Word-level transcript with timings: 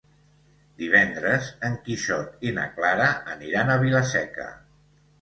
Divendres 0.79 1.51
en 1.69 1.77
Quixot 1.85 2.49
i 2.49 2.57
na 2.59 2.67
Clara 2.81 3.13
aniran 3.37 3.71
a 3.71 3.81
Vila-seca. 3.89 4.53